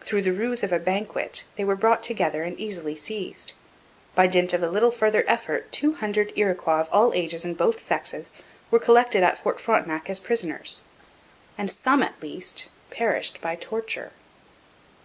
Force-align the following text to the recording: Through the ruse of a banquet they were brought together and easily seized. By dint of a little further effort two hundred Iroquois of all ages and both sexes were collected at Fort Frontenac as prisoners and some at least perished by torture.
Through 0.00 0.22
the 0.22 0.32
ruse 0.32 0.64
of 0.64 0.72
a 0.72 0.80
banquet 0.80 1.44
they 1.54 1.62
were 1.62 1.76
brought 1.76 2.02
together 2.02 2.42
and 2.42 2.58
easily 2.58 2.96
seized. 2.96 3.52
By 4.16 4.26
dint 4.26 4.52
of 4.52 4.60
a 4.60 4.68
little 4.68 4.90
further 4.90 5.22
effort 5.28 5.70
two 5.70 5.92
hundred 5.92 6.32
Iroquois 6.34 6.80
of 6.80 6.88
all 6.90 7.14
ages 7.14 7.44
and 7.44 7.56
both 7.56 7.78
sexes 7.78 8.28
were 8.72 8.80
collected 8.80 9.22
at 9.22 9.38
Fort 9.38 9.60
Frontenac 9.60 10.10
as 10.10 10.18
prisoners 10.18 10.82
and 11.56 11.70
some 11.70 12.02
at 12.02 12.20
least 12.20 12.70
perished 12.90 13.40
by 13.40 13.54
torture. 13.54 14.10